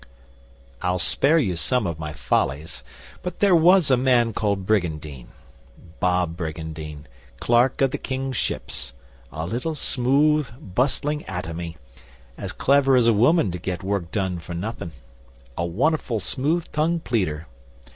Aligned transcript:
'I'll 0.81 0.97
spare 0.97 1.37
you 1.37 1.55
some 1.55 1.85
of 1.85 1.99
my 1.99 2.11
follies. 2.11 2.83
But 3.21 3.37
there 3.39 3.55
was 3.55 3.91
a 3.91 3.97
man 3.97 4.33
called 4.33 4.65
Brygandyne 4.65 5.27
Bob 5.99 6.35
Brygandyne 6.35 7.05
Clerk 7.39 7.81
of 7.81 7.91
the 7.91 7.99
King's 7.99 8.35
Ships, 8.35 8.95
a 9.31 9.45
little, 9.45 9.75
smooth, 9.75 10.49
bustling 10.73 11.23
atomy, 11.27 11.77
as 12.35 12.51
clever 12.51 12.95
as 12.95 13.05
a 13.05 13.13
woman 13.13 13.51
to 13.51 13.59
get 13.59 13.83
work 13.83 14.09
done 14.09 14.39
for 14.39 14.55
nothin' 14.55 14.93
a 15.55 15.67
won'erful 15.67 16.19
smooth 16.19 16.65
tongued 16.71 17.03
pleader. 17.03 17.45